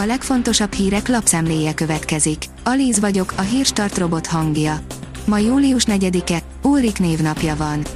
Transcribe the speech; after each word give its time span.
A 0.00 0.06
legfontosabb 0.06 0.72
hírek 0.72 1.08
lapszemléje 1.08 1.74
következik. 1.74 2.44
Alíz 2.64 3.00
vagyok, 3.00 3.32
a 3.36 3.40
hírstart 3.40 3.98
robot 3.98 4.26
hangja. 4.26 4.80
Ma 5.24 5.38
július 5.38 5.84
4-e, 5.86 6.42
Ulrik 6.62 6.98
névnapja 6.98 7.56
van. 7.56 7.86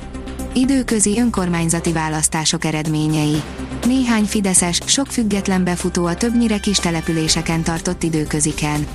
Időközi 0.54 1.18
önkormányzati 1.18 1.92
választások 1.92 2.64
eredményei. 2.64 3.42
Néhány 3.86 4.24
fideszes, 4.24 4.80
sok 4.84 5.06
független 5.06 5.64
befutó 5.64 6.06
a 6.06 6.14
többnyire 6.14 6.58
kis 6.58 6.76
településeken 6.76 7.62
tartott 7.62 8.03
időköziken. 8.03 8.87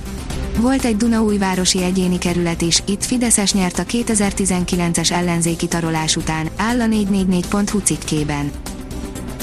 Volt 0.56 0.84
egy 0.84 0.96
Dunaújvárosi 0.96 1.82
egyéni 1.82 2.18
kerület 2.18 2.62
is, 2.62 2.82
itt 2.86 3.04
Fideszes 3.04 3.52
nyert 3.52 3.78
a 3.78 3.84
2019-es 3.84 5.10
ellenzéki 5.10 5.66
tarolás 5.66 6.16
után, 6.16 6.48
áll 6.56 6.80
a 6.80 6.86
444.hu 6.86 7.78
cikkében. 7.78 8.50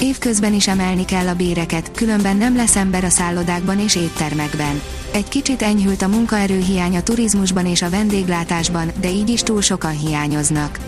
Évközben 0.00 0.54
is 0.54 0.68
emelni 0.68 1.04
kell 1.04 1.28
a 1.28 1.34
béreket, 1.34 1.90
különben 1.94 2.36
nem 2.36 2.56
lesz 2.56 2.76
ember 2.76 3.04
a 3.04 3.08
szállodákban 3.08 3.80
és 3.80 3.96
éttermekben. 3.96 4.80
Egy 5.12 5.28
kicsit 5.28 5.62
enyhült 5.62 6.02
a 6.02 6.08
munkaerőhiány 6.08 6.96
a 6.96 7.02
turizmusban 7.02 7.66
és 7.66 7.82
a 7.82 7.90
vendéglátásban, 7.90 8.90
de 9.00 9.10
így 9.10 9.28
is 9.28 9.40
túl 9.40 9.60
sokan 9.60 9.98
hiányoznak. 9.98 10.78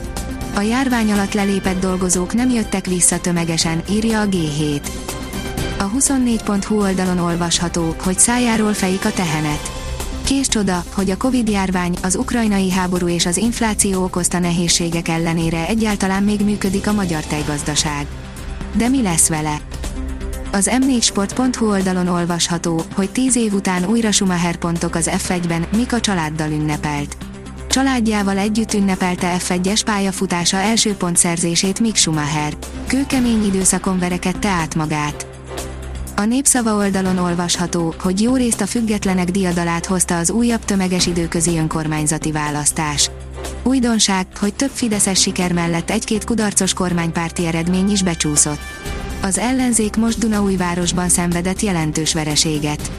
A 0.54 0.60
járvány 0.60 1.12
alatt 1.12 1.32
lelépett 1.32 1.80
dolgozók 1.80 2.34
nem 2.34 2.50
jöttek 2.50 2.86
vissza 2.86 3.20
tömegesen, 3.20 3.82
írja 3.90 4.20
a 4.20 4.26
G7. 4.26 4.80
A 5.78 5.90
24.hu 5.90 6.80
oldalon 6.80 7.18
olvasható, 7.18 7.94
hogy 8.02 8.18
szájáról 8.18 8.72
fejik 8.72 9.04
a 9.04 9.12
tehenet. 9.12 9.70
Kés 10.24 10.48
csoda, 10.48 10.84
hogy 10.94 11.10
a 11.10 11.16
Covid-járvány, 11.16 11.94
az 12.02 12.16
ukrajnai 12.16 12.70
háború 12.70 13.08
és 13.08 13.26
az 13.26 13.36
infláció 13.36 14.02
okozta 14.02 14.38
nehézségek 14.38 15.08
ellenére 15.08 15.66
egyáltalán 15.66 16.22
még 16.22 16.40
működik 16.40 16.86
a 16.86 16.92
magyar 16.92 17.22
tejgazdaság. 17.22 18.06
De 18.78 18.88
mi 18.88 19.02
lesz 19.02 19.28
vele? 19.28 19.56
Az 20.52 20.70
m4sport.hu 20.72 21.70
oldalon 21.70 22.06
olvasható, 22.06 22.82
hogy 22.94 23.10
10 23.10 23.36
év 23.36 23.52
után 23.52 23.84
újra 23.84 24.12
Schumacher 24.12 24.56
pontok 24.56 24.94
az 24.94 25.10
F1-ben, 25.12 25.66
Mika 25.76 26.00
családdal 26.00 26.50
ünnepelt. 26.50 27.16
Családjával 27.68 28.38
együtt 28.38 28.74
ünnepelte 28.74 29.36
F1-es 29.38 29.80
pályafutása 29.84 30.56
első 30.56 30.94
pontszerzését 30.94 31.80
Mick 31.80 31.96
Schumacher. 31.96 32.52
Kőkemény 32.86 33.44
időszakon 33.44 33.98
verekedte 33.98 34.48
át 34.48 34.74
magát. 34.74 35.37
A 36.20 36.24
népszava 36.24 36.74
oldalon 36.74 37.18
olvasható, 37.18 37.94
hogy 38.00 38.20
jó 38.20 38.36
részt 38.36 38.60
a 38.60 38.66
függetlenek 38.66 39.30
diadalát 39.30 39.86
hozta 39.86 40.18
az 40.18 40.30
újabb 40.30 40.64
tömeges 40.64 41.06
időközi 41.06 41.58
önkormányzati 41.58 42.32
választás. 42.32 43.10
Újdonság, 43.62 44.26
hogy 44.38 44.54
több 44.54 44.70
fideszes 44.70 45.20
siker 45.20 45.52
mellett 45.52 45.90
egy-két 45.90 46.24
kudarcos 46.24 46.74
kormánypárti 46.74 47.46
eredmény 47.46 47.90
is 47.90 48.02
becsúszott. 48.02 48.60
Az 49.22 49.38
ellenzék 49.38 49.96
most 49.96 50.18
Dunaújvárosban 50.18 51.08
szenvedett 51.08 51.60
jelentős 51.60 52.14
vereséget. 52.14 52.90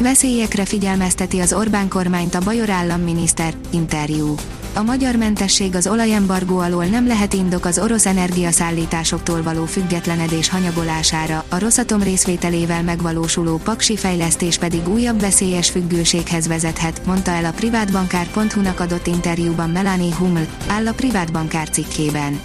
Veszélyekre 0.00 0.64
figyelmezteti 0.64 1.40
az 1.40 1.52
Orbán 1.52 1.88
kormányt 1.88 2.34
a 2.34 2.40
Bajor 2.44 2.70
államminiszter, 2.70 3.54
interjú. 3.70 4.34
A 4.76 4.82
magyar 4.82 5.16
mentesség 5.16 5.74
az 5.74 5.86
olajembargó 5.86 6.58
alól 6.58 6.84
nem 6.84 7.06
lehet 7.06 7.34
indok 7.34 7.64
az 7.64 7.78
orosz 7.78 8.06
energiaszállításoktól 8.06 9.42
való 9.42 9.64
függetlenedés 9.64 10.48
hanyagolására, 10.48 11.44
a 11.48 11.58
Rosszatom 11.58 12.02
részvételével 12.02 12.82
megvalósuló 12.82 13.56
paksi 13.56 13.96
fejlesztés 13.96 14.58
pedig 14.58 14.88
újabb 14.88 15.20
veszélyes 15.20 15.70
függőséghez 15.70 16.46
vezethet, 16.46 17.06
mondta 17.06 17.30
el 17.30 17.44
a 17.44 17.50
privátbankár.hu-nak 17.50 18.80
adott 18.80 19.06
interjúban 19.06 19.70
Melanie 19.70 20.14
Hummel, 20.14 20.46
áll 20.68 20.86
a 20.86 20.92
privátbankár 20.92 21.68
cikkében. 21.68 22.40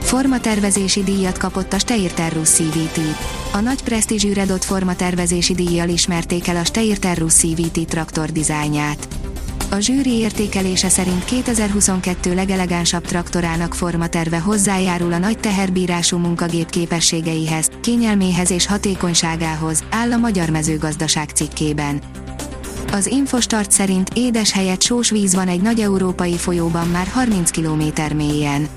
Formatervezési 0.00 1.02
díjat 1.02 1.38
kapott 1.38 1.72
a 1.72 1.78
Steirterrus 1.78 2.48
CVT. 2.48 3.00
A 3.52 3.60
nagy 3.60 3.82
presztízsű 3.82 4.32
Redot 4.32 4.64
formatervezési 4.64 5.54
díjjal 5.54 5.88
ismerték 5.88 6.48
el 6.48 6.56
a 6.56 6.64
Steirterrus 6.64 7.32
CVT 7.32 7.86
traktor 7.86 8.32
dizájnját. 8.32 9.08
A 9.70 9.78
zsűri 9.78 10.10
értékelése 10.10 10.88
szerint 10.88 11.24
2022 11.24 12.34
legelegánsabb 12.34 13.04
traktorának 13.04 13.74
formaterve 13.74 14.38
hozzájárul 14.38 15.12
a 15.12 15.18
nagy 15.18 15.38
teherbírású 15.38 16.16
munkagép 16.16 16.70
képességeihez, 16.70 17.70
kényelméhez 17.80 18.50
és 18.50 18.66
hatékonyságához, 18.66 19.84
áll 19.90 20.12
a 20.12 20.16
Magyar 20.16 20.50
Mezőgazdaság 20.50 21.28
cikkében. 21.30 22.00
Az 22.92 23.06
Infostart 23.06 23.70
szerint 23.70 24.10
édes 24.14 24.52
helyett 24.52 24.82
sós 24.82 25.10
víz 25.10 25.34
van 25.34 25.48
egy 25.48 25.62
nagy 25.62 25.80
európai 25.80 26.36
folyóban 26.36 26.88
már 26.88 27.06
30 27.06 27.50
km 27.50 28.14
mélyen. 28.16 28.68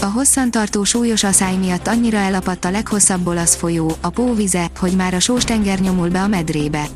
A 0.00 0.06
hosszantartó 0.06 0.84
súlyos 0.84 1.24
asszály 1.24 1.56
miatt 1.56 1.86
annyira 1.86 2.18
elapadt 2.18 2.64
a 2.64 2.70
leghosszabb 2.70 3.26
olasz 3.26 3.56
folyó, 3.56 3.92
a 4.00 4.08
Póvize, 4.08 4.70
hogy 4.78 4.92
már 4.92 5.14
a 5.14 5.20
sós 5.20 5.44
tenger 5.44 5.80
nyomul 5.80 6.08
be 6.08 6.22
a 6.22 6.28
medrébe. 6.28 6.86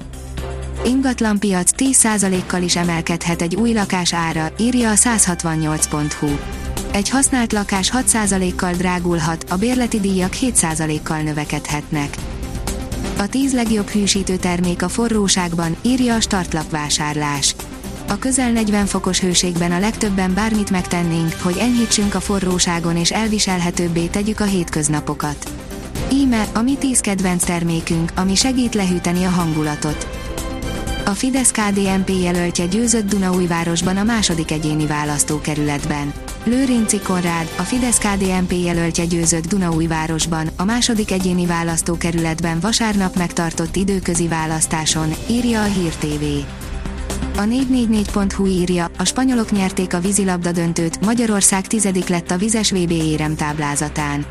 Ingatlanpiac 0.85 1.71
10%-kal 1.77 2.63
is 2.63 2.77
emelkedhet 2.77 3.43
egy 3.43 3.55
új 3.55 3.73
lakás 3.73 4.15
ára, 4.15 4.53
írja 4.59 4.91
a 4.91 4.95
168.hu. 4.95 6.39
Egy 6.93 7.09
használt 7.09 7.53
lakás 7.53 7.93
6%-kal 7.95 8.73
drágulhat, 8.73 9.45
a 9.51 9.57
bérleti 9.57 10.01
díjak 10.01 10.33
7%-kal 10.41 11.21
növekedhetnek. 11.21 12.17
A 13.19 13.27
10 13.27 13.55
legjobb 13.55 13.89
hűsítő 13.89 14.37
termék 14.37 14.83
a 14.83 14.89
forróságban, 14.89 15.77
írja 15.83 16.15
a 16.15 16.21
startlapvásárlás. 16.21 17.55
A 18.09 18.19
közel 18.19 18.53
40 18.53 18.87
fokos 18.87 19.21
hőségben 19.21 19.73
a 19.73 19.79
legtöbben 19.79 20.35
bármit 20.35 20.71
megtennénk, 20.71 21.35
hogy 21.43 21.57
enyhítsünk 21.59 22.15
a 22.15 22.21
forróságon 22.21 22.97
és 22.97 23.13
elviselhetőbbé 23.13 24.07
tegyük 24.07 24.41
a 24.41 24.45
hétköznapokat. 24.45 25.51
Íme 26.13 26.47
a 26.55 26.61
mi 26.61 26.77
10 26.77 27.01
kedvenc 27.01 27.45
termékünk, 27.45 28.13
ami 28.15 28.35
segít 28.35 28.75
lehűteni 28.75 29.25
a 29.25 29.29
hangulatot. 29.29 30.18
A 31.09 31.15
Fidesz 31.15 31.51
KDNP 31.51 32.11
jelöltje 32.23 32.67
győzött 32.67 33.09
Dunaújvárosban 33.09 33.97
a 33.97 34.03
második 34.03 34.51
egyéni 34.51 34.87
választókerületben. 34.87 36.13
Lőrinci 36.45 37.01
Konrád, 37.01 37.53
a 37.59 37.63
Fidesz 37.63 37.99
KDNP 37.99 38.53
jelöltje 38.53 39.05
győzött 39.05 39.47
Dunaújvárosban, 39.47 40.49
a 40.57 40.65
második 40.65 41.11
egyéni 41.11 41.47
választókerületben 41.47 42.61
vasárnap 42.61 43.17
megtartott 43.17 43.77
időközi 43.77 44.29
választáson, 44.29 45.15
írja 45.31 45.63
a 45.63 45.67
Hír 45.67 45.93
TV. 45.95 46.25
A 47.39 47.43
444.hu 47.43 48.47
írja, 48.47 48.91
a 48.99 49.05
spanyolok 49.05 49.51
nyerték 49.51 49.95
a 49.95 50.01
vízilabda 50.01 50.53
döntőt, 50.53 51.01
Magyarország 51.01 51.67
tizedik 51.67 52.09
lett 52.09 52.31
a 52.31 52.37
vizes 52.37 52.71
VB 52.71 52.91
érem 52.91 53.37
táblázatán 53.37 54.27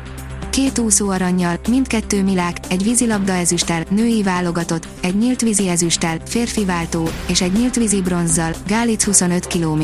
két 0.58 0.78
úszó 0.78 1.08
aranyjal, 1.08 1.60
mindkettő 1.68 2.22
milák, 2.22 2.56
egy 2.68 2.82
vízilabda 2.82 3.32
ezüsttel, 3.32 3.84
női 3.90 4.22
válogatott, 4.22 4.88
egy 5.00 5.16
nyílt 5.16 5.40
vízi 5.40 5.68
ezüsttel, 5.68 6.18
férfi 6.26 6.64
váltó, 6.64 7.08
és 7.28 7.40
egy 7.40 7.52
nyílt 7.52 7.76
vízi 7.76 8.02
bronzzal, 8.02 8.54
Gálic 8.66 9.04
25 9.04 9.46
km 9.46 9.82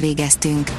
végeztünk. 0.00 0.70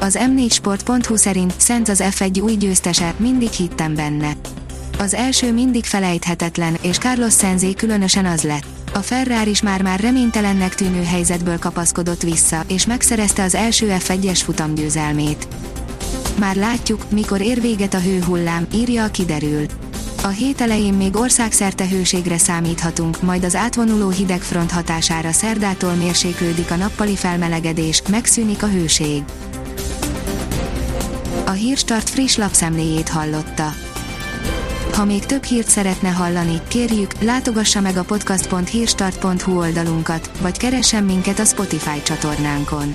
Az 0.00 0.18
m4sport.hu 0.20 1.16
szerint 1.16 1.54
Szent 1.56 1.88
az 1.88 2.02
F1 2.04 2.42
új 2.42 2.52
győztese, 2.52 3.14
mindig 3.16 3.50
hittem 3.50 3.94
benne. 3.94 4.32
Az 4.98 5.14
első 5.14 5.52
mindig 5.52 5.84
felejthetetlen, 5.84 6.76
és 6.80 6.98
Carlos 6.98 7.32
Szenzé 7.32 7.74
különösen 7.74 8.26
az 8.26 8.42
lett. 8.42 8.66
A 8.94 8.98
Ferrari 8.98 9.50
is 9.50 9.62
már-már 9.62 10.00
reménytelennek 10.00 10.74
tűnő 10.74 11.02
helyzetből 11.02 11.58
kapaszkodott 11.58 12.22
vissza, 12.22 12.64
és 12.68 12.86
megszerezte 12.86 13.42
az 13.42 13.54
első 13.54 13.96
F1-es 13.98 14.40
futamgyőzelmét. 14.44 15.46
Már 16.38 16.56
látjuk, 16.56 17.10
mikor 17.10 17.40
ér 17.40 17.60
véget 17.60 17.94
a 17.94 18.00
hőhullám, 18.00 18.66
írja 18.74 19.04
a 19.04 19.10
kiderül. 19.10 19.66
A 20.22 20.28
hét 20.28 20.60
elején 20.60 20.94
még 20.94 21.16
országszerte 21.16 21.88
hőségre 21.88 22.38
számíthatunk, 22.38 23.22
majd 23.22 23.44
az 23.44 23.54
átvonuló 23.54 24.08
hidegfront 24.08 24.70
hatására 24.70 25.32
szerdától 25.32 25.92
mérséklődik 25.92 26.70
a 26.70 26.76
nappali 26.76 27.16
felmelegedés, 27.16 28.02
megszűnik 28.10 28.62
a 28.62 28.66
hőség. 28.66 29.22
A 31.46 31.50
Hírstart 31.50 32.10
friss 32.10 32.36
lapszemléjét 32.36 33.08
hallotta. 33.08 33.72
Ha 34.92 35.04
még 35.04 35.26
több 35.26 35.44
hírt 35.44 35.68
szeretne 35.68 36.08
hallani, 36.08 36.60
kérjük, 36.68 37.12
látogassa 37.20 37.80
meg 37.80 37.96
a 37.96 38.04
podcast.hírstart.hu 38.04 39.58
oldalunkat, 39.58 40.30
vagy 40.40 40.58
keressen 40.58 41.04
minket 41.04 41.38
a 41.38 41.44
Spotify 41.44 42.02
csatornánkon 42.02 42.94